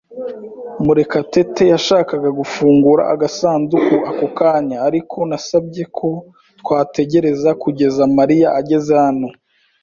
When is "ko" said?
5.97-6.09